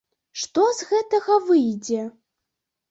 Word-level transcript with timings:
Што 0.43 0.63
з 0.79 0.89
гэтага 0.93 1.39
выйдзе! 1.51 2.01